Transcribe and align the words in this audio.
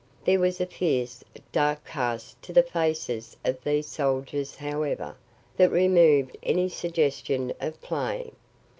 There 0.25 0.39
was 0.39 0.59
a 0.59 0.65
fierce, 0.65 1.23
dark 1.51 1.85
cast 1.85 2.41
to 2.41 2.53
the 2.53 2.63
faces 2.63 3.37
of 3.45 3.63
these 3.63 3.85
soldiers, 3.85 4.55
however, 4.55 5.15
that 5.57 5.71
removed 5.71 6.35
any 6.41 6.69
suggestion 6.69 7.53
of 7.61 7.79
play. 7.81 8.31